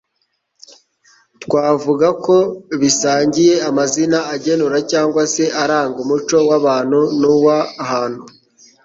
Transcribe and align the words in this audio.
twavuga 1.43 2.07
ko 2.25 2.37
bisangiye 2.79 3.55
amazina 3.69 4.19
agenura 4.35 4.77
cyangwa 4.91 5.21
se 5.33 5.43
aranga 5.63 5.97
umuco 6.03 6.37
w'abantu 6.49 6.99
n'uw'ahantu, 7.19 8.23